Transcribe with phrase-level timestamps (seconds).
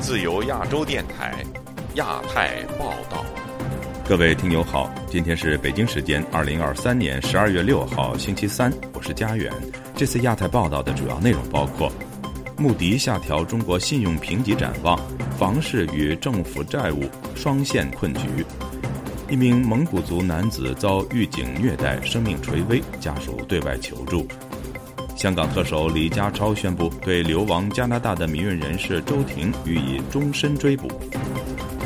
[0.00, 1.44] 自由亚洲电台，
[1.94, 3.24] 亚太报道。
[4.06, 9.50] 各位听友好，今天是北京时间二零二三年十二月六号星期三，我是佳远。
[9.96, 11.90] 这次亚太报道的主要内容包括：
[12.58, 15.00] 穆迪下调中国信用评级展望，
[15.38, 17.04] 房市与政府债务
[17.34, 18.44] 双线困局；
[19.30, 24.28] 一名蒙古族男子遭狱警虐待，生命垂危，家属对外求助。
[25.24, 30.86] 香港特首李家超宣布对流亡加拿大的民运人士周庭予以终身追捕。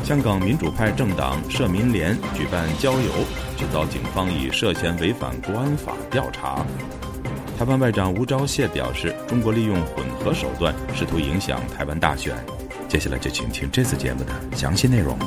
[0.03, 3.11] 香港民主派政党社民联举办郊游，
[3.55, 6.65] 却遭警方以涉嫌违反国安法调查。
[7.57, 12.35] 台湾外长吴钊燮表示，中国利用混合手段试图影响台湾大选。
[12.89, 15.17] 接下来就请听这次节目的详细内容。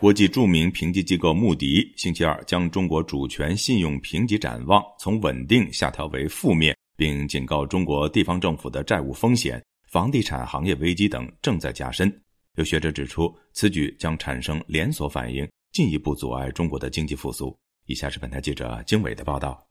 [0.00, 9.60] 国际著名评级机构穆迪星期二将中国主权信用评级展望从稳定下调为负面，并警告中国地方政府的债务风险。
[9.90, 12.12] 房地产行业危机等正在加深，
[12.54, 17.58] 有学者指出，此举将产生连锁反应，进一步阻碍中国的经济复苏。
[17.86, 19.67] 以下是本台记者经纬的报道。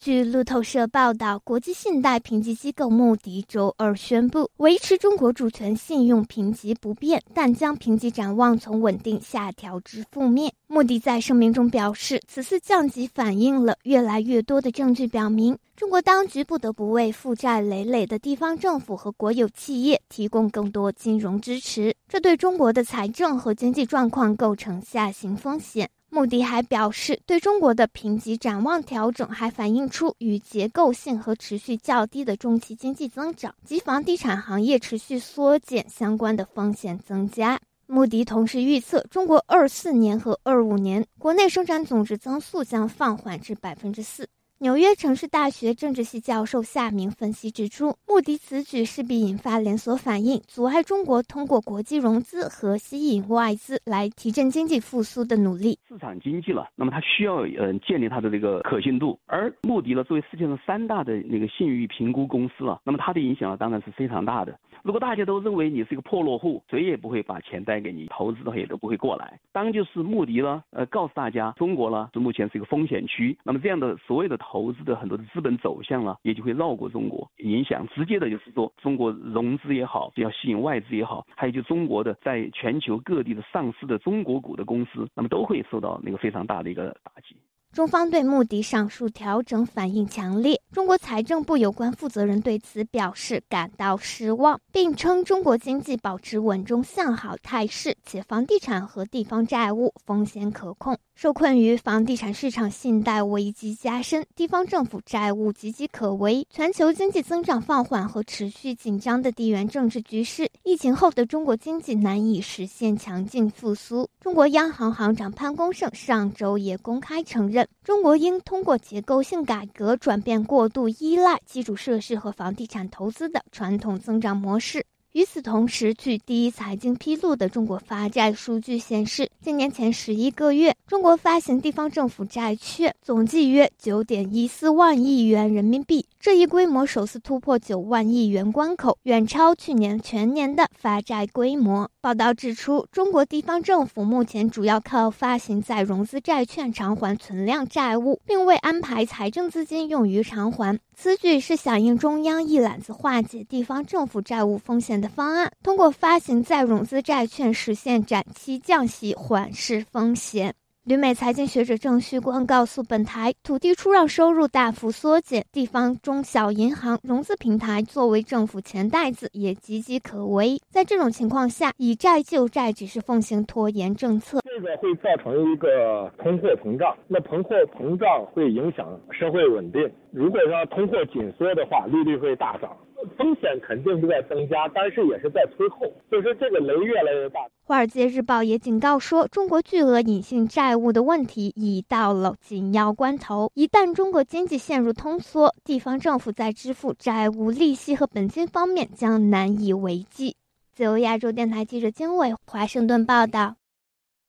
[0.00, 10.52] 据路透社报道，国际信贷评级机构穆迪周二宣布，维持中国主权信用评级不变，但将评级展望从稳定下调至负面。
[10.66, 25.88] 穆迪在声明中表示，此次降级反映了越来越多的证据表明，中国当局不得不为负债累累的地方政府和国有企业提供更多金融支持，这对中国的财政和经济状况构成下行风险。
[26.14, 37.58] 穆迪还表示，对中国的评级展望调整还反映出与结构性和持续较低的中期经济增长及房地产行业持续缩减相关的风险增加。
[37.88, 44.28] 穆迪同时预测，中国二四年和二五年国内生产总值增速将放缓至百分之四。
[44.60, 55.76] 纽约城市大学政治系教授夏明分析指出，穆迪此举势必引发连锁反应，阻碍中国通过国际融资和吸引外资来提振经济复苏的努力。
[55.88, 64.56] 市场经济了，那么它需要呃建立它的这个可信度，而穆迪呢作为世界上三大的那个信誉评估公司了，那么它的影响当然是非常大的。
[64.84, 69.40] 如果大家都认为你是一个破落户，谁也不会把钱贷给你，投资的话也都不会过来。
[69.50, 87.36] 当就是穆迪呢，呃，告诉大家中国呢是目前是一个风险区，那么这样的所有的投投资的很多的资本走向了，也就会绕过中国，影响直接的就是说中国融资也好，要吸引外资也好，还有就中国的在全球各地的上市的中国股的公司，那么都会受到那个非常大的一个打击。
[87.72, 100.96] 中方对穆迪上述调整反应强烈，中国财政部有关负责人对此表示感到失望，并称中国经济保持稳中向好态势，且房地产和地方债务风险可控。
[101.14, 114.10] 受困于房地产市场信贷危机加深、地方政府债务岌岌可危、全球经济增长放缓和持续紧张的地缘政治局势，疫情后的中国经济难以实现强劲复苏。
[114.20, 124.84] 中国央行行长潘功胜上周也公开承认，中国应通过结构性改革转变过度依赖基础设施和房地产投资的传统增长模式。
[125.14, 141.88] 与此同时，据第一财经披露的中国发债数据显示，今年前十一个月，中国发行地方政府债券总计约九点一四万亿元人民币，这一规模首次突破九万亿元关口，远超去年全年的发债规模。
[142.04, 150.78] 报道指出，中国地方政府目前主要靠发行再融资债券偿还存量债务，并未安排财政资金用于偿还。
[150.94, 160.54] 此举是响应中央一揽子化解地方政府债务风险的方案，通过发行再融资债券实现展期降息，缓释风险。
[160.86, 170.60] 旅美财经学者郑旭光告诉本台，土地出让收入大幅缩减，地方中小银行融资平台作为政府钱袋子也岌岌可危。
[170.68, 176.94] 在这种情况下，以债救债只是奉行拖延政策，这个会造成一个通货膨胀。
[177.08, 179.90] 那通货膨胀会影响社会稳定。
[180.10, 182.70] 如果说通货紧缩的话，利率会大涨。
[183.16, 187.40] 风险肯定是在增加，但是也是在推后，就是这个雷越来越大。
[187.62, 193.50] 《华尔街日报》也警告说，中国巨额隐性债务的问题已到了紧要关头。
[193.54, 200.36] 一旦中国经济陷入通缩，地方政府在支付债务利息和本金方面将难以为继。
[200.72, 203.56] 自由亚洲电台记者经纬华盛顿报道：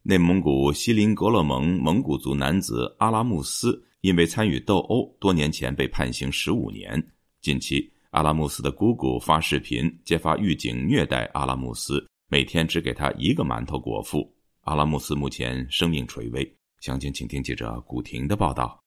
[0.03, 7.01] 内蒙古锡林格勒盟蒙古族男子阿拉木斯因为参与斗殴，多年前被判刑十五年。
[7.41, 7.94] 近期。
[8.15, 14.25] 阿拉穆斯的姑姑发视频揭发狱警虐待阿拉穆斯，每天只给他一个馒头果腹。
[14.61, 18.79] 阿拉穆斯目前生命垂危，详情请听记者古婷的报道。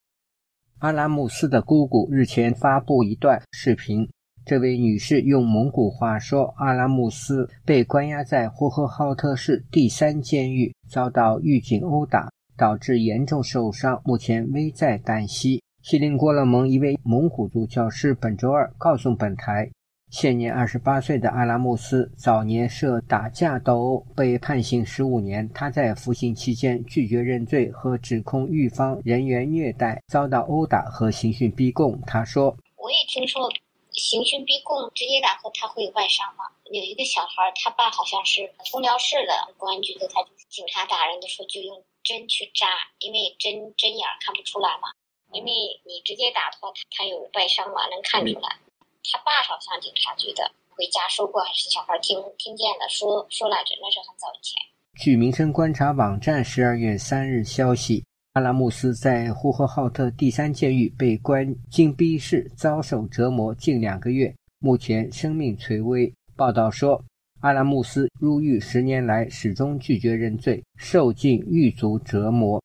[0.78, 4.08] 阿拉木斯的姑姑日前发布一段视频，
[4.46, 19.70] 这位女士用蒙古话说：“阿拉木斯被关押在呼和浩特市第三监狱，遭到狱警殴打，导致严重受伤，目前危在旦夕。”锡林郭勒盟一位蒙古族教师本周二告诉本台。
[20.10, 25.48] 现年二十八岁的阿拉木斯早年涉打架斗殴，被判刑十五年。
[25.54, 32.00] 他在服刑期间拒绝认罪和指控狱方人员虐待，遭到殴打和刑讯逼供。
[32.06, 33.48] 他说：“我也听说
[33.92, 36.44] 刑讯逼供、直接打和他会有外伤吗？
[36.72, 40.20] 有一个小孩，他爸好像是通辽市的公安局的，他
[40.50, 42.66] 警察打人的时候就用针去扎，
[42.98, 44.88] 因为针针眼看不出来嘛。
[45.32, 45.50] 因为
[45.84, 48.48] 你直接打的话，他有外伤嘛，能看出来。”
[49.10, 54.56] 他爸好像警察局的，回家说过，还是小孩听听见的，说说来着，那是很早以前。
[55.00, 58.04] 据民生观察网站十二月三日消息，
[58.34, 66.12] 阿拉木斯在呼和浩特第三监狱被关禁闭室，遭受折磨近两个月，目前生命垂危。
[66.36, 67.02] 报道说，
[67.40, 72.62] 阿拉木斯入狱十年来始终拒绝认罪，受尽狱卒折磨。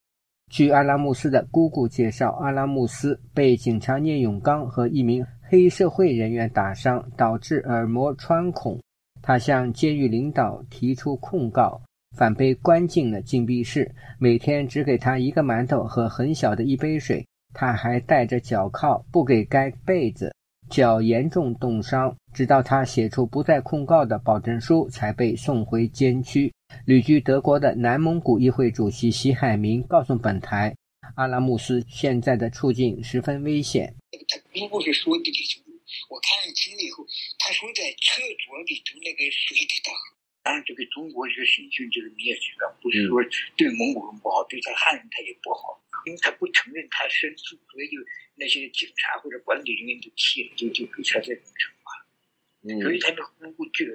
[0.54, 5.26] 据阿拉木斯的姑姑介绍，阿拉木斯被警察聂永刚和一名。
[5.42, 8.80] 黑社会人员打伤，导致耳膜穿孔。
[9.20, 11.82] 他向监狱领导提出控告，
[12.16, 17.26] 反被关进了禁闭室，每天只给他一个馒头和很小的一杯水。
[17.56, 20.32] 他还带着脚铐，不给盖被子，
[20.70, 22.16] 脚严重冻伤。
[22.32, 26.54] 直到他写出不再控告的保证书，才被送回监区。
[26.86, 30.76] 旅居德国的南蒙古议会主席席海明告诉本台。
[31.16, 33.94] 阿拉木斯现在的处境十分危险。
[34.28, 35.70] 他并不是说的清楚，
[36.10, 37.06] 我看清了以后，
[37.38, 40.16] 他说在厕所里头那个水给他喝。
[40.44, 43.22] 当然，这个中国这个审讯这个你也知道，不是说
[43.56, 48.00] 对蒙古人不好，对他汉人他也不好，因为他不承认他申诉，所以就
[48.36, 51.88] 那些警察或者管理人员都气了，就就给他这种惩罚。
[52.82, 53.86] 所以他们呼呼就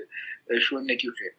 [0.46, 1.34] 呃说那就是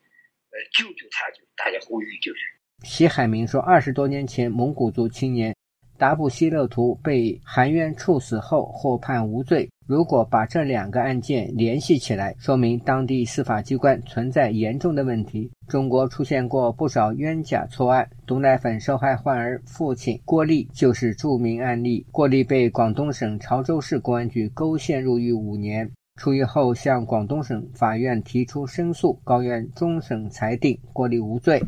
[0.52, 2.40] 呃救救他，就大家呼吁就是。
[2.84, 5.56] 席海明说，二十多年前蒙古族青年。
[5.98, 9.70] 达布希勒图被含冤处死后获判无罪。
[9.86, 15.52] 如果把这两个案件联系起来，说明当地司法机关存在严重的问题。
[15.68, 22.08] 中国出现过不少冤假错案，毒奶粉受害患儿父亲郭丽就是著名案例。
[22.12, 31.64] 郭丽被广东省潮州市公安局勾线入狱五年，出狱后向广东省法院提出申诉，高院终审裁定郭丽无罪。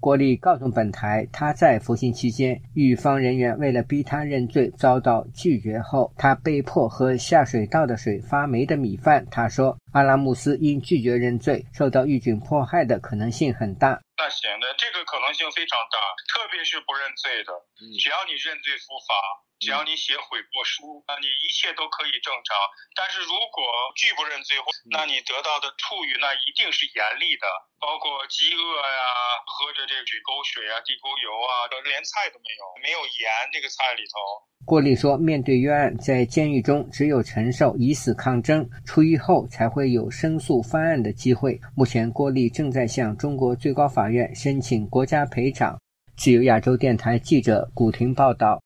[0.00, 9.26] 郭丽告诉本台，他在服刑期间，狱方人员为了逼他认罪，遭到拒绝后，他被迫喝下水道的水、发霉的米饭。
[9.30, 16.00] 他说：“阿拉木斯因拒绝认罪，受到狱警迫害的可能性很大。”那行的，这个可能性非常大，
[16.32, 17.52] 特别是不认罪的，
[18.00, 19.12] 只要你认罪伏法。
[19.60, 22.56] 只要你写悔过书，那你一切都可以正常。
[22.96, 23.60] 但是如果
[23.94, 24.56] 拒不认罪，
[24.88, 27.44] 那你得到的处遇那一定是严厉的，
[27.76, 29.04] 包括饥饿呀，
[29.44, 34.16] 喝着这水沟水啊、地沟油啊，连菜都没有，没有盐这个菜里头。
[34.64, 41.58] 郭丽说：“面对冤案，在监狱中只有承受，以死抗争，出狱后才会有申诉翻案的机会。
[41.76, 45.78] 目前，郭丽正在向中国最高法院申请国家赔偿。”
[46.16, 48.60] 自由亚洲电台记者古婷报道。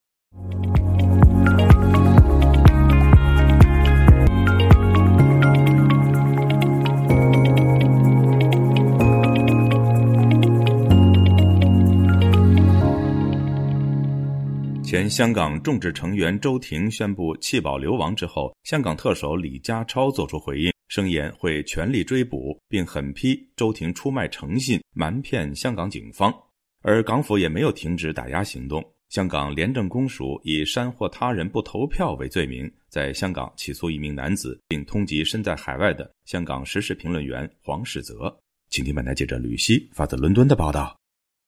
[14.95, 26.33] 前香港众志成员周庭宣布弃保流亡之后，香港特首李家超作出回应，声言会全力追捕，并狠批周庭出卖诚信、瞒骗香港警方。
[26.81, 28.85] 而港府也没有停止打压行动。
[29.09, 38.33] 香港廉政公署以煽惑他人不投票为罪名，在香港起诉一名男子，并通缉身在海外的香港时事评论员黄世泽。
[38.71, 40.97] 请听本台记者吕希发自伦敦的报道。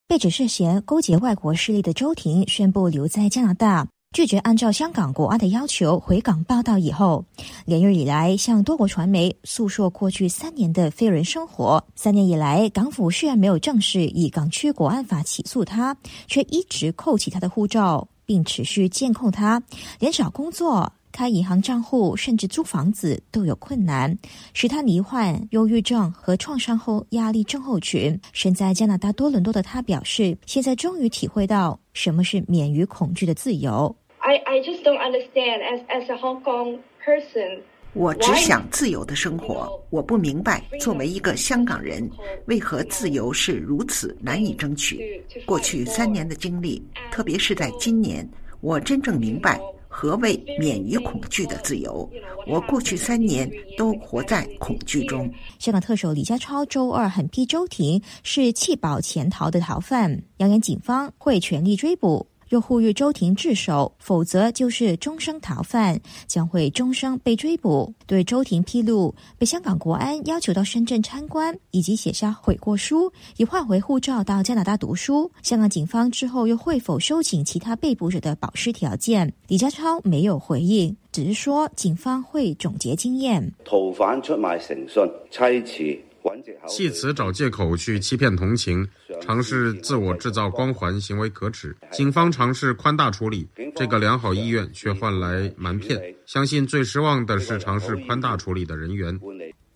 [0.07, 7.25] 被指涉嫌勾结外国势力的周婷宣布留在加拿大，拒绝按照香港国安的要求回港报道以后，
[7.65, 11.83] 连日以来向多国传媒诉说过去三年的非人生活。
[11.93, 19.61] 三年以来，港府虽然没有正式以港区国安法起诉他，却一直扣起他的护照，并持续监控他，
[19.99, 20.93] 连找工作。
[21.17, 24.15] 开银行账户，甚至租房子都有困难，
[24.53, 28.15] 使他罹患忧郁症和创伤后压力症候群。
[28.33, 33.95] 身在加拿大多伦多的他表示，现在终于体会到什么是免于恐惧的自由。
[34.19, 37.61] I I just don't understand as as a Hong Kong person.
[37.93, 39.67] 我只想自由的生活。
[39.89, 42.07] 我不明白，作为一个香港人，
[42.45, 45.19] 为何自由是如此难以争取。
[45.47, 46.79] 过去三年的经历，
[47.11, 48.29] 特别是在今年，
[48.61, 49.59] 我真正明白。
[49.99, 52.07] 何谓免于恐惧的自由？
[52.45, 55.27] 我过去三年都活在恐惧中。
[55.57, 62.27] 香港特首李家超周二狠批周庭是弃保潜逃的逃犯，扬言警方会全力追捕。
[62.49, 67.93] 又呼吁周庭自首，否则就是终生逃犯，将会终生被追捕。
[68.05, 79.33] 对周庭披露被香港国安要求到深圳参观，以及写下悔过书，以换回护照到加拿大读书，香港警方之后又会否收紧其他被捕者的保释条件？
[79.47, 83.53] 李家超没有回应，只是说警方会总结经验。
[83.65, 86.06] 逃犯出卖诚信，妻子。
[86.67, 88.87] 弃词找借口去欺骗同情，
[89.21, 91.75] 尝试自我制造光环，行为可耻。
[91.91, 96.01] 警方尝试宽大处理这个良好意愿，却换来瞒骗。
[96.25, 99.19] 相信最失望的是尝试宽大处理的人员。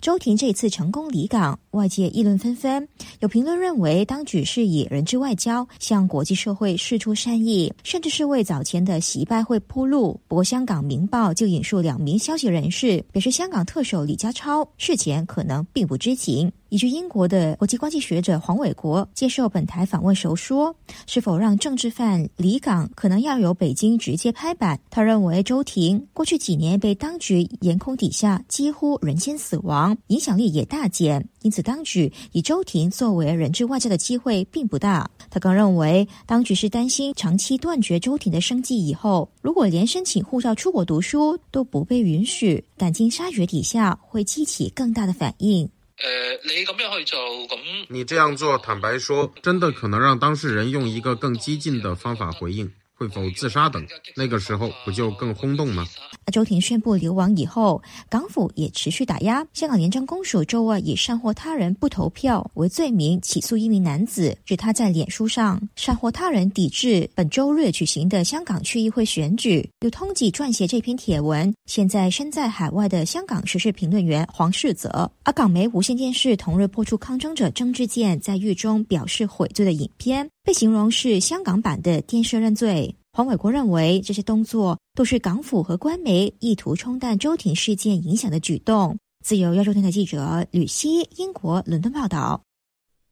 [0.02, 2.88] 周婷这次成功离港，外界议论纷纷。
[3.20, 10.20] 有评论认为，当局是以人质外交向国际社会示出善意，甚至是为早前的习拜会铺路。
[10.28, 16.52] 不过，香港《明报》就引述两名消息人士表示，香港特首李家超事前可能并不知情。
[16.72, 20.74] 以及英国的国际关系学者黄伟国接受本台访问时候说
[21.06, 35.12] ：“是否让政治犯离港，可能要由北京直接拍板。”他认为，周庭过去几年被当局严控底下，几乎人间死亡，影响力也大减，因此当局以周庭作为人质外交的机会并不大。
[35.30, 45.70] 他更认为，当局是担心长期断绝周庭的生计以后，如果连申请护照出国读书都不被允许，赶尽杀绝底下会激起更大的反应。
[46.04, 47.58] 呃，你咁样去做，咁
[47.90, 52.72] 你这样做，坦白说，真的可能让当事人用一个更激进的方法回应。
[53.02, 53.84] 会否自杀等？
[54.16, 55.88] 那个时候不就更轰动吗？
[56.32, 59.44] 周庭宣布流亡以后，港府也持续打压。
[59.54, 69.68] 香港廉政公署周二以煽惑他人不投票为罪名起诉一名男子，指他在脸书上煽惑他人抵制本周日举行的香港区议会选举。
[69.80, 75.12] 有通缉撰写这篇帖文，现在身在海外的香港时事评论员黄世泽。
[75.24, 80.30] 而港媒无线电视同日播出抗争者郑志健在狱中表示悔罪的影片。
[80.44, 82.96] 被形容是香港版的电视认罪。
[83.14, 88.98] 黄伟国认为这些动作都是港府和官媒意图冲淡周庭事件影响的举动。
[89.24, 92.42] 自由亚洲电台记者吕希，英国伦敦报道。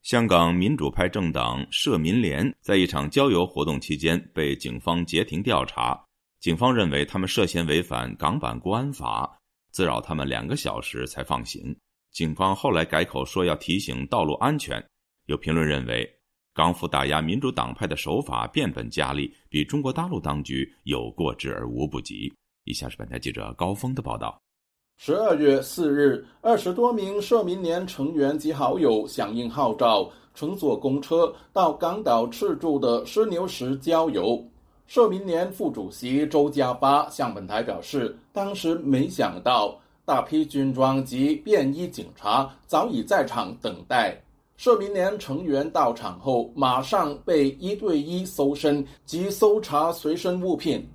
[0.01, 6.01] 香港民主派政党社民联在一场郊游活动期间被警方截停调查，
[6.39, 9.29] 警方认为他们涉嫌违反港版国安法，
[9.71, 11.75] 滋扰他们两个小时才放行。
[12.11, 14.83] 警方后来改口说要提醒道路安全。
[15.25, 16.18] 有评论认为。
[16.59, 22.29] 港府打压民主党派的手法变本加厉，比中国大陆当局有过之而无不及。
[22.65, 24.37] 以下是本台记者高峰的报道：
[24.97, 34.45] 十二月四日，二十多名社民连成员及好友响应号召，乘坐公车到港岛赤柱的狮牛石郊游。
[34.85, 44.21] 社民连副主席周家巴向本台表示，当时没想到大批军装及便衣警察早已在场等待。
[44.59, 50.85] 社民连成员到场后，马上被一对一搜身及搜查随身物品。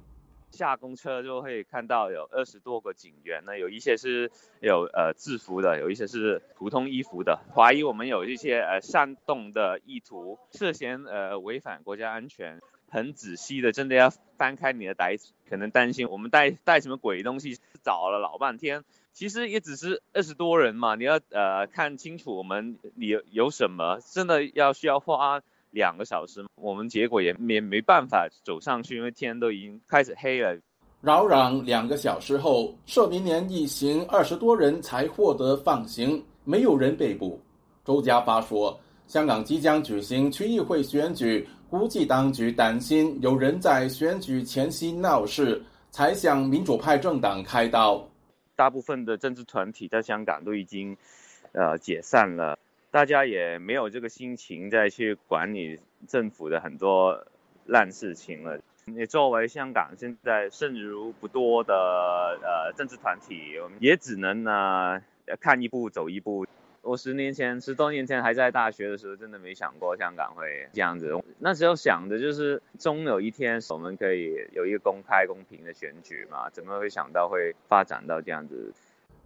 [0.50, 4.30] 下公车就会看到有二十多个警员呢，有一些是
[4.60, 12.60] 有呃制服的，有一些是普通衣服的，怀疑我们有一些呃煽动的意图，涉嫌呃违反国家安全。
[12.86, 18.84] 很仔细的，真的要翻开你的袋子，可能担心我们带带什么鬼东西，找了老半天。
[19.14, 25.40] 其实也只是二十多人嘛，你要呃看清楚我们你有什么，真的要需要花
[25.70, 30.58] 两个小时，我们结果也没没办法走上去，因为天都已经开始黑了。
[31.00, 37.40] 扰攘两个小时后，社民连一行二十多人才获得放行，没有人被捕。
[37.84, 48.04] 周家发说，香港即将举行区议会选举，估计当局担心有人在选举前夕闹事，才向民主派政党开刀。
[48.56, 50.96] 大部分的政治团体在香港都已经，
[51.52, 52.58] 呃，解散了，
[52.90, 57.26] 大家也没有这个心情再去管理政府的很多
[57.66, 58.60] 烂事情了。
[58.86, 61.74] 你作为香港现在剩余不多的
[62.42, 65.02] 呃政治团体，我们也只能呢
[65.40, 66.46] 看一步走一步。
[66.84, 71.12] 我十年前、十多年前还在大学的时候，真的没想过香港会这样子。
[71.38, 76.50] 那时候想的就是，终有一天我们可以有一个公开、公平的选举嘛？
[76.50, 78.72] 怎么会想到会发展到这样子？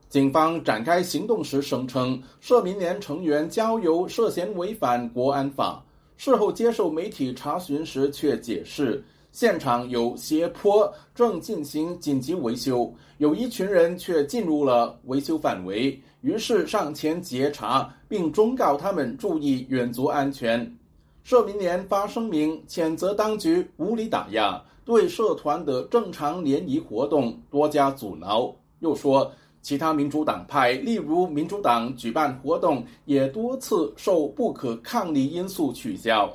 [0.08, 5.84] 警方展开行动时声称，社民联成员交游涉嫌违反国安法。
[6.16, 20.76] 事后接受媒体查询时却解释，现场有斜坡正进行紧急维修，有一群人却进入了维修范围，于是上前截查，并忠告他们注意远足安全。
[21.22, 28.52] 社民联发声明谴责当局无理打压，对社团的正常联谊活动多加阻挠。
[28.80, 36.32] 又说，其他民主党派，例如民主党举办活动，也多次受不可抗力因素取消。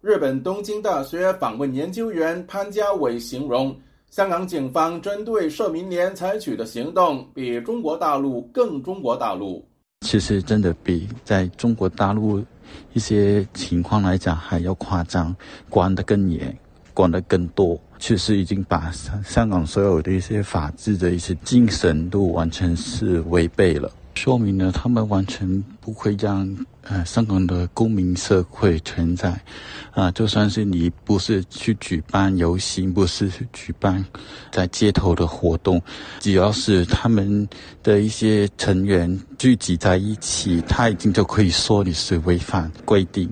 [0.00, 3.76] 日本东京大学访问研究员潘家伟形容，
[4.10, 9.64] 香港警方针对社民联采取的行动比中国大陆更中国大陆。
[10.04, 12.44] 其实真的比在中国大陆
[12.92, 15.32] 一些情况来讲还要夸张，
[15.68, 16.58] 管得更严，
[16.92, 17.80] 管得更多。
[18.00, 18.90] 确实已经把
[19.24, 23.88] 香港所有的一些法治的一些精神都完全是违背了。
[24.20, 25.48] 说明呢，他们完全
[25.80, 26.46] 不会让
[26.82, 29.34] 呃香港的公民社会存在，
[29.92, 34.04] 啊，就算是你不是去举办游行，不是去举办
[34.52, 35.80] 在街头的活动，
[36.18, 37.48] 只要是他们
[37.82, 43.26] 的一些成员聚集在一起，他已经就可以说你是违反规定，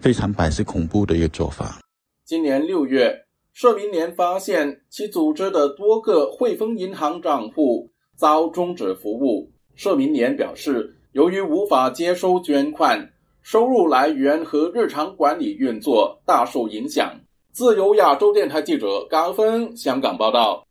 [0.00, 1.78] 非常百事恐怖的一个做法。
[2.24, 3.14] 今年六月，
[3.52, 9.53] 社民联发现其组织的多个汇丰银行账户遭终止服务。
[9.76, 13.10] 社民联表示，由于无法接收捐款，
[13.42, 17.12] 收入来源和日常管理运作大受影响。
[17.52, 20.66] 自由亚洲电台记者高峰香港报道。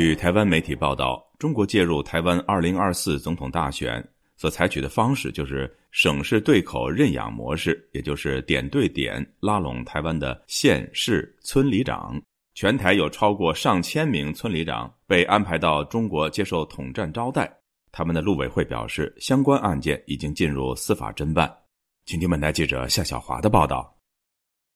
[0.00, 12.16] 据台湾媒体报道，中国介入台湾2024总统大选所采取的方式就是省市对口认养模式，也就是点对点拉拢台湾的县市村里长。
[12.54, 17.52] 全台有超过上千名村里长被安排到中国接受统战招待。
[17.90, 21.52] 他们的陆委会表示，相关案件已经进入司法侦办。
[22.06, 23.97] 请听本台记者夏小华的报道。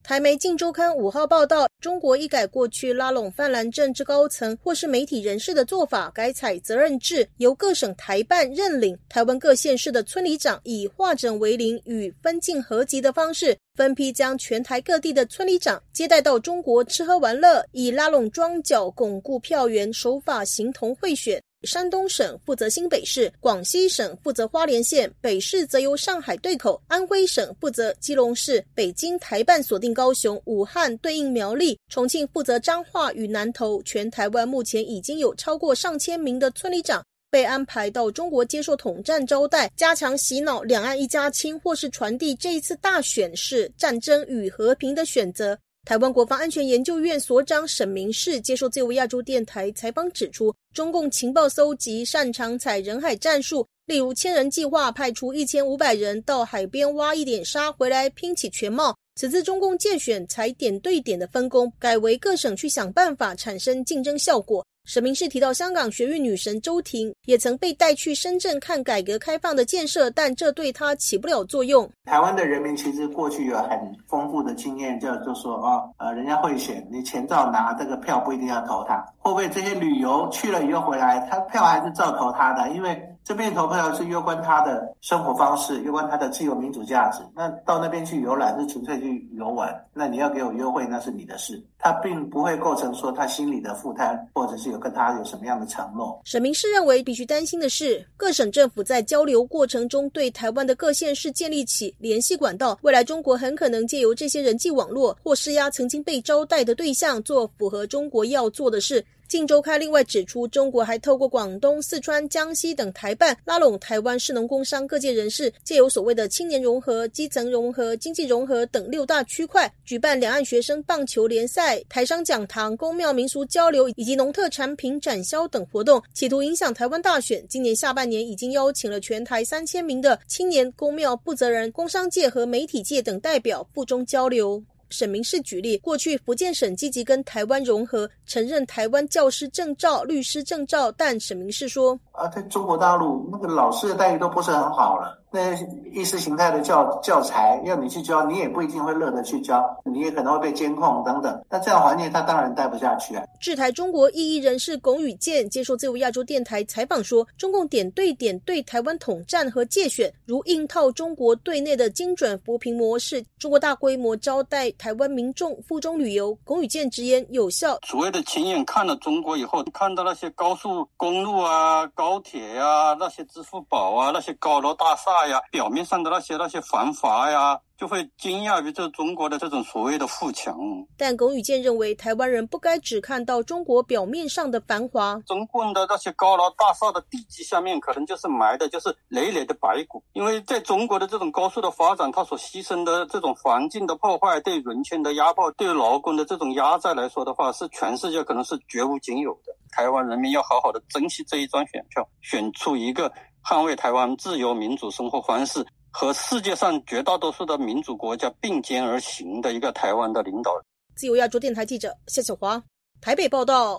[0.04, 8.98] 台媒《镜周刊》五号报道，中国一改过去拉拢泛蓝政治高层或是媒体人士的做法，改采责任制，由各省台办认领。
[9.08, 21.40] 台湾各县市的村里长以化整为零与分进合集的方式，分批将全台各地的村里长接待到中国吃喝玩乐，以拉拢庄脚、巩固票源手法形同贿选。
[21.64, 33.82] 山东省负责新北市，广西省负责花莲县，北市则由上海对口；安徽省负责基隆市，北京台办锁定高雄、武汉对应苗栗，重庆负责彰化与南投。
[33.84, 45.58] 全台湾目前已经有超过上千名的村里长被安排到中国接受统战招待，加强洗脑两岸一家亲，或是传递这一次大选是战争与和平的选择。
[45.84, 58.96] 台湾国防安全研究院所长沈明世接受自由亚洲电台采访指出，中共情报搜集擅长采人海战术，例如千人计划，派出一千五百人到海边挖一点沙回来拼起全貌。
[59.16, 64.64] 此次中共建选采点对点的分工，改为各省去想办法产生竞争效果。
[64.84, 71.88] 沈明世提到，香港学运女神周婷也曾被带去深圳看改革开放的建设，但这对她起不了作用。
[72.04, 78.96] 台湾的人民其实过去有很丰富的经验，就就说哦，呃，人家会选，你钱照拿，这个票不一定要投他。
[79.18, 82.68] 会不会这些旅游去了以后回来，他票还是照投他的？
[82.70, 87.20] 因为这边投票是攸关他的生活方式，攸关他的自由民主价值。
[87.34, 91.62] 那到那边去游览是纯粹去游玩，那你要给我优惠，那是你的事。
[91.78, 96.20] 他并不会构成说他心里的负担，或者是有跟他有什么样的承诺。
[96.24, 109.00] 沈明世认为，必须担心的是，各省政府在交流过程中对台湾的各县市建立起联系管道，未来中国很可能借由这些人际网络或施压曾经被招待的对象，做符合中国要做的事。
[109.32, 127.42] 《镜周刊》另外指出，中国还透过广东、四川、江西等台办拉拢台湾士农工商各界人士，借由所谓的青年融合、基层融合、经济融合等六大区块，举办两岸学生棒球联赛、台商讲堂、公庙民俗交流以及农特产品展销等活动，企图影响台湾大选。
[127.48, 134.62] 今年下半年已经邀请了全台三千名的青年、公庙负责人、工商界和媒体界等代表赴中交流。
[134.92, 145.21] 沈明世举例，过去福建省积极跟台湾融合，承认台湾教师证照、律师证照，但沈明世说：啊，在中国大陆那个老师的待遇都不是很好了。
[145.32, 145.54] 那
[145.92, 151.42] 意识形态的教教材要你去教，你也不一定会乐得去教，你也可能会被监控等等。
[151.48, 153.24] 那这样环境他当然待不下去啊。
[153.40, 166.36] 制台中国异议人士龚宇健接受自由亚洲电台采访说，中共点对点对台湾统战和借选，如硬套中国对内的精准扶贫模式，中国大规模招待台湾民众赴中旅游。
[166.44, 167.78] 龚宇健直言有效。
[167.86, 177.60] 所谓的亲眼看了中国以后，看到那些高速公路啊、高铁呀、那些支付宝啊、那些高楼大厦呀，表面上的那些那些繁华呀。
[177.78, 180.56] 就会惊讶于这中国的这种所谓的富强，
[180.96, 185.20] 但龚宇健认为，台湾人不该只看到中国表面上的繁华。
[185.26, 190.00] 中共的那些高楼大厦的地基下面，可能就是埋的就是累累的白骨。
[190.12, 199.52] 因为在中国的这种高速的发展，它所牺牲的这种环境的破坏、对人权的压迫、对劳工的这种压榨来说的话，是全世界可能是绝无仅有的。
[199.72, 203.10] 台湾人民要好好的珍惜这一张选票，选出一个
[203.44, 205.64] 捍卫台湾自由民主生活方式。
[205.94, 210.64] 和世界上绝大多数的民主国家并肩而行的一个台湾的领导人。
[210.96, 212.58] 自由亚洲电台记者谢小华
[212.98, 213.78] 台北报道。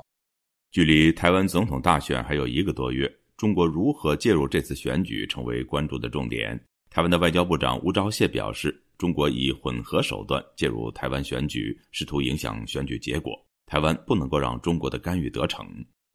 [0.72, 6.56] 距离台湾总统大选还有一个多月，中国如何介入这次选举成为关注的重点。
[6.92, 13.34] 台湾的外交部长吴钊燮表示，中国以混合手段介入台湾选举，试图影响选举结果。
[13.66, 15.66] 台湾不能够让中国的干预得逞。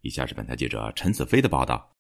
[0.03, 1.91] 以下是本台记者陈子飞的报道。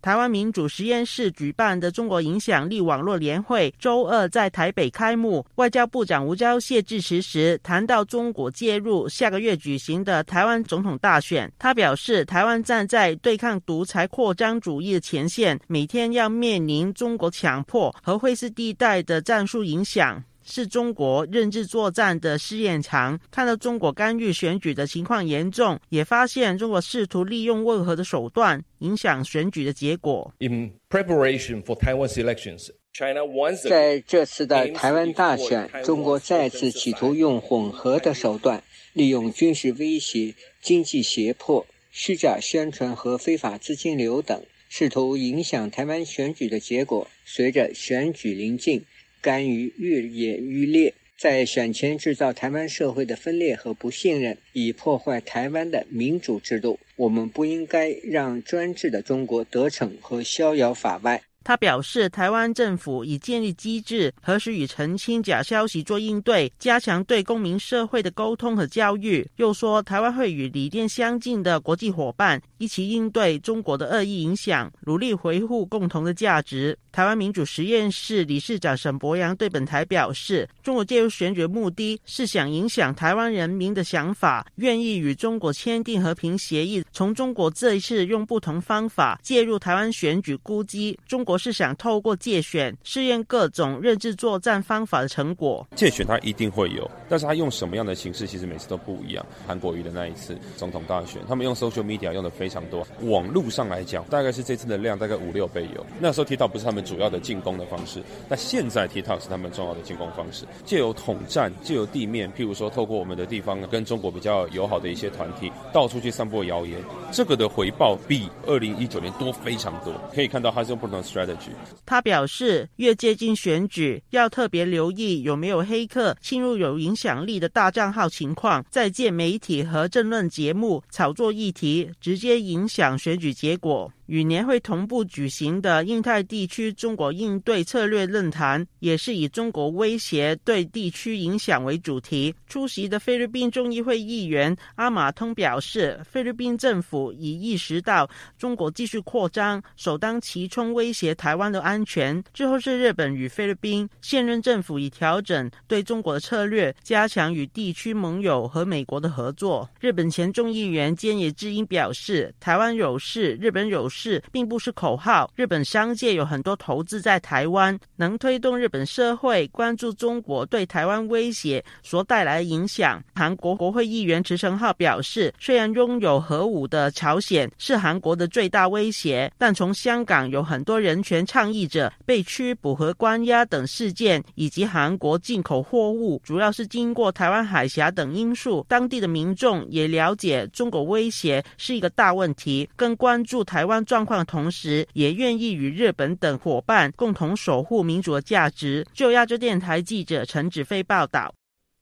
[0.00, 5.44] 台湾民主实验室举办的中国影响力网络年会周二在台北开幕。
[5.56, 20.22] 外交部长吴钊燮致辞时谈到中国介入下个月举行的台湾总统大选，他表示，台湾站在对抗独裁扩张主义的前线，每天要面临中国强迫和灰色地带的战术影响。
[20.50, 23.20] 是中国认知作战的试验场。
[23.30, 30.32] 看到中国干预选举的情况严重，也发现中国试图利用温和的手段影响选举的结果。
[30.38, 38.62] In preparation for Taiwan's elections, China once 在这次的台湾大选，中国再次企图用混合的手段，
[38.94, 47.06] 利用军事威胁、经济胁迫、虚假宣传和非法资金流等，试图影响台湾选举的结果。
[47.26, 48.82] 随着选举临近。
[49.20, 56.78] 干预愈演愈烈，在选前制造台湾社会的分裂和不信任，以破坏台湾的民主制度。
[56.96, 61.20] 我们不应该让专制的中国得逞和逍遥法外。
[61.44, 69.26] 他表示，台湾政府已建立机制，何时与澄清假消息做应对，加强对公民社会的沟通和教育。
[69.36, 76.76] 又说，台湾会与理念相近的国际伙伴一起应对中国的恶意影响，努力维护共同的价值。
[76.98, 86.84] 台湾民主实验室理事长沈博阳对本台表示，中国介入选举的目的是想影响台湾人民的想法，愿意与中国签订和平协议。
[86.90, 91.38] 从中国这一次用不同方法介入台湾选举，估计中国。
[91.38, 95.64] 是想透过借选试验各种认知作战方法的成果。
[95.76, 99.24] 借选他一定会有，但是他用什么样的形式，其实每次都不一样。
[99.46, 102.84] 韩国瑜的那一次总统大选，他们用 social media 用的非常多。
[103.02, 105.86] 网络上来讲，大概是这次的量大概五六倍有。
[106.00, 110.46] 那时候提到不是他们主要的进攻的方式，那现在 TikTok 是他们重要的进攻方式。
[110.64, 116.80] 借由统战，借由地面，譬如说透过我们的地方跟中国比较友好的一些团体，到处去散播谣言，
[117.12, 119.92] 这个的回报比二零一九年多非常多。
[120.14, 121.50] 可以看到，他是用不同的 strategy。
[121.84, 133.92] 他表示，越接近选举，要特别留意有没有黑客侵入有影响力的大账号情况，再借媒体和政论节目炒作议题，直接影响选举结果。
[134.08, 142.34] 与年会同步举行的印太地区中国应对策略论坛，也是以中国威胁对地区影响为主题。
[142.46, 152.24] 出席的菲律宾众议会议员阿马通表示，菲律宾政府已意识到中国继续扩张，首当其冲威胁台湾的安全。
[152.32, 159.68] 之后是日本与菲律宾，现任政府已调整对中国的策略，加强与地区盟友和美国的合作。
[159.78, 163.86] 日本前众议员菅野智英表示，台湾有事，日本有。
[163.98, 165.28] 是，并不是口号。
[165.34, 173.02] 日本商界有很多投资在台湾，能推动日本社会关注中国对台湾威胁所带来的影响。
[173.16, 193.84] 韩国国会议员池成浩表示，虽然拥有核武的朝鲜是韩国的最大威胁，但从香港有很多人权倡议者被拘捕和关押等事件，以及韩国进口货物主要是经过台湾海峡等因素，当地的民众也了解中国威胁是一个大问题，更关注台湾。
[193.88, 198.86] 状况同时，也愿意与日本等伙伴共同守护民主的价值。
[198.92, 201.34] 就亚洲电台记者陈子飞报道：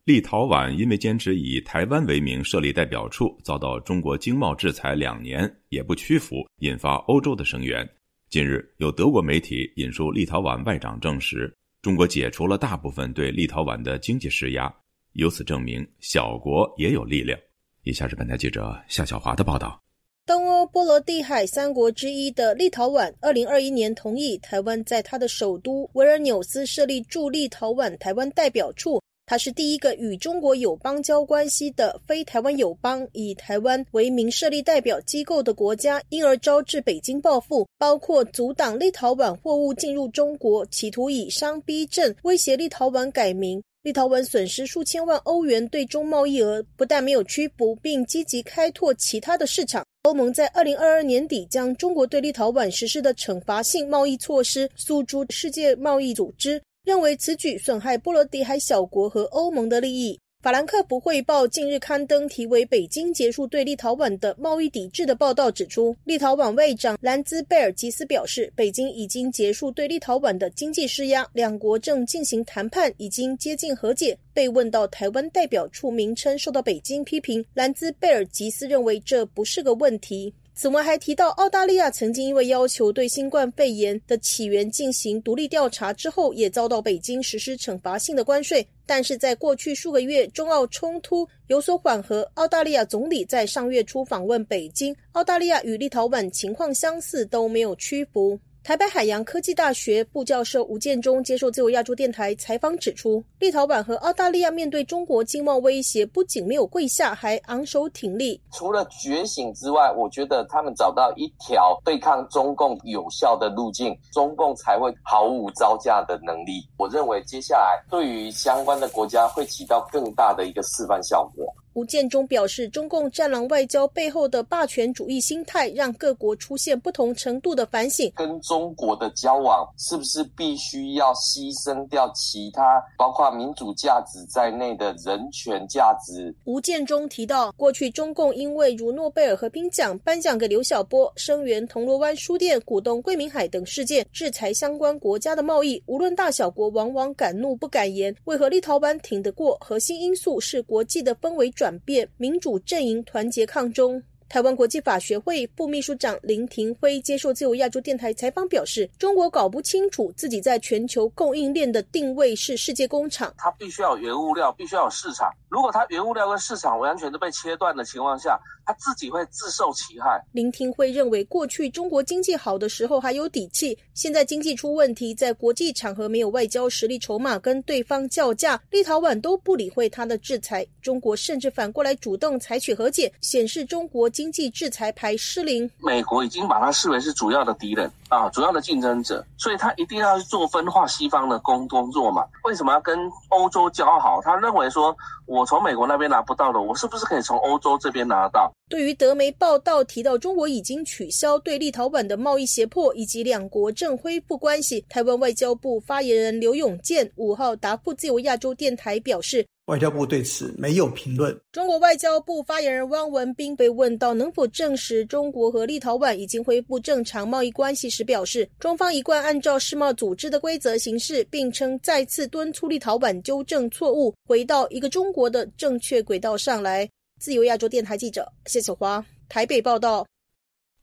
[0.04, 7.84] 立陶宛因为坚持以台湾为名设立代表处，遭到中国经贸制裁两年，也不屈服，引发欧洲的声援。
[8.30, 14.72] 近日，有德国媒体引述立陶宛外长证实，中国解除了大部分对立陶宛的经济施压，
[15.14, 17.36] 由此证明小国也有力量。
[17.82, 19.85] 以下是本台记者夏小华的报道。
[20.26, 29.00] 东欧波罗的海三国之一的立陶宛，二零二一年同意台湾在它的首都维尔纽斯设立驻立陶宛台湾代表处。
[29.24, 43.62] 它是第一个与中国有邦交关系的非台湾友邦，以台湾为名设立代表机构的国家，因而招致北京报复，包括阻挡立陶宛货物进入中国，企图以商逼政，威胁立陶宛改名。
[43.82, 49.86] 立陶宛损失数千万欧元对中贸易额，不但没有屈服，并积极开拓其他的市场。
[50.06, 56.62] 欧盟在二零二二年底将中国对立陶宛实施的惩罚性贸易措施诉诸世界贸易组织。
[56.84, 60.16] 认为此举损害波罗的海小国和欧盟的利益。
[60.46, 74.16] 法兰克福汇报近日刊登题为“北京结束对立陶宛的贸易抵制”的报道，指出，立陶宛外长兰兹贝尔吉斯表示，北京已经结束对立陶宛的经济施压，两国正进行谈判，已经接近和解。
[74.32, 80.32] 被问到台湾代表处名称受到北京批评，兰兹贝尔吉斯认为这不是个问题。
[80.58, 88.66] 此外，还提到澳大利亚曾经因为要求对新冠肺炎的起源进行独立调查之后，也遭到北京实施惩罚性的关税。
[88.86, 92.22] 但是在过去数个月，中澳冲突有所缓和。
[92.34, 98.40] 澳大利亚总理在上月初访问北京，澳大利亚与立陶宛情况相似，都没有屈服。
[98.66, 108.40] 台北海洋科技大学副教授吴建中接受自由亚洲电台采访指出，立陶宛和澳大利亚面对中国经贸威胁，不仅没有跪下，还昂首挺立。
[108.50, 116.60] 除了觉醒之外，我觉得他们找到一条对抗中共有效的路径，中共才会毫无招架的能力。
[116.76, 121.54] 我认为接下来对于相关的国家会起到更大的一个示范效果。
[121.76, 128.10] 吴建中表示，中共战狼外交背后的霸权主义心态，让各国出现不同程度的反省。
[128.16, 136.34] 跟中国的交往，是不是必须要牺牲掉其他，包括民主价值在内的人权价值？
[136.46, 148.16] 吴建中提到，过去中共因为如诺贝尔和平奖颁奖给刘晓波、声援铜锣湾书店、股东桂明海等事件，制裁相关国家的贸易，无论大小国，往往敢怒不敢言。
[148.24, 149.58] 为何立陶宛挺得过？
[149.60, 151.65] 核心因素是国际的氛围转。
[151.66, 154.00] 转变，民主阵营团结抗中。
[154.28, 165.30] 台湾国际法学会副秘书长林廷辉接受自由亚洲电台采访表示，中国搞不清楚自己在全球供应链的定位是世界工厂，它必须要有原物料，必须要有市场。
[165.48, 170.20] 如果它原物料跟市场完全都被切断的情况下，它自己会自受其害。
[170.32, 185.70] 林廷辉认为，过去中国经济好的时候还有底气，现在经济出问题，在国际场合没有外交实力筹码跟对方叫价，立陶宛都不理会他的制裁，中国甚至反过来主动采取和解，显示中国经济制裁牌失灵。
[185.76, 192.24] 美国已经把他视为是主要的敌人啊，主要的竞争者，所以他一定要去做分化西方的工工作嘛？
[192.44, 192.98] 为什么要跟
[193.28, 194.22] 欧洲交好？
[194.22, 198.50] 他认为说，我从美国那边拿不到的，我是不是可以从欧洲这边拿到？
[198.70, 211.36] 对于德媒报道提到中国已经取消对立陶宛的贸易胁迫，以及两国正恢复关系，台湾外交部发言人刘永健五号答复自由亚洲电台表示，外交部对此没有评论。
[211.50, 226.88] 中国外交部发言人汪文斌被问到能否证实中国和立陶宛已经恢复正常贸易关系时，表示中方一贯按照世贸组织的规则行事，并称再次敦促立陶宛纠正错误，回到一个中国的正确轨道上来。
[227.20, 230.06] 自由亚洲电台记者谢小华台北报道。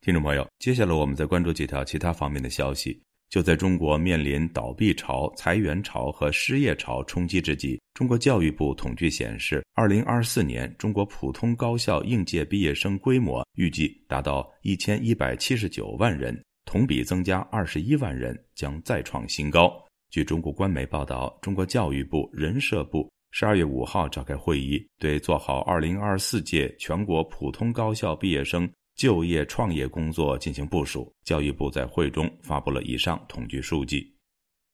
[0.02, 3.02] 听众朋友，接下来我们再关注几条其他方面的消息。
[3.34, 19.74] 就在中国面临倒闭潮、裁员潮和失业潮冲击之际，中国教育部统计显示，二零二四年中国普通高校应届毕业生规模预计达到一千一百七十九万人，同比增加二十一万人，将再创新高。
[20.12, 23.12] 据中国官媒报道，中国教育部、人社部。
[23.32, 31.14] 十二月五号召开会议，对做好二零二四届全国普通高校毕业生就业创业工作进行部署。
[31.24, 34.14] 教育部在会中发布了以上统计数据。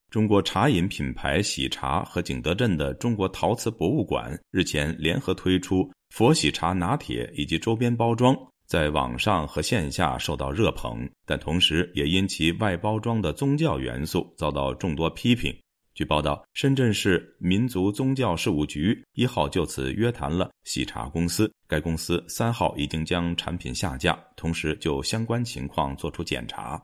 [0.09, 15.55] 中国茶饮品牌喜茶和景德镇的中国陶瓷博物馆日前联合推出佛喜茶拿铁以及周边包装，在网上和线下受到热捧，但同时也因其外包装的宗教元素遭到众多批评。
[15.99, 26.81] 据报道，深圳市民族宗教事务局一号就此约谈了喜茶公司，该公司三号已经将产品下架，同时就相关情况作出检查。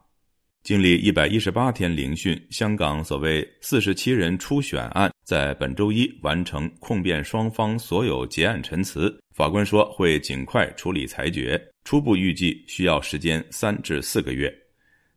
[0.63, 14.53] 经历一百一十八天聆讯，香港所谓四十七人初选案在本周一完成控辩双方所有结案陈词，法官说会尽快处理裁决，初步预计需要时间三至四个月。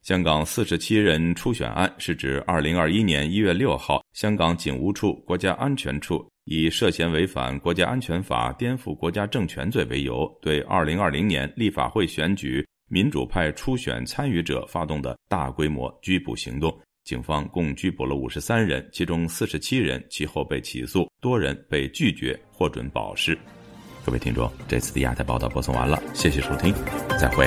[0.08, 16.74] 香港四十七人初选案是指二零二一年一月六号，香港警务处国家安全处以涉嫌违反国家安全法、颠覆国家政权罪为由，对二零二零年立法会选举民主派初选参与者发动的大规模拘捕行动。
[17.04, 23.38] 警方共拘捕了五十三人，其中四十七人其后被起诉，多人被拒绝获准保释。
[24.06, 26.72] 各位听众，这次的亚太报道播送完了，谢谢收听，
[27.20, 27.46] 再会。